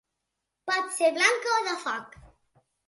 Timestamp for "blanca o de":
1.21-1.79